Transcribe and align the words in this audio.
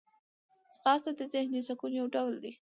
ځغاسته 0.75 1.11
د 1.19 1.21
ذهني 1.33 1.61
سکون 1.67 1.91
یو 1.99 2.07
ډول 2.15 2.33
دی 2.43 2.51